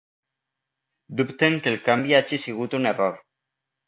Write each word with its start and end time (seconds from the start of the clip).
Dubten 1.19 1.57
que 1.65 1.71
el 1.73 1.77
canvi 1.87 2.15
hagi 2.21 2.39
sigut 2.45 2.73
un 2.79 2.93
error 2.93 3.21